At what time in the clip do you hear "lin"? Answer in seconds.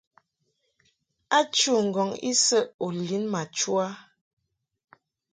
3.07-3.23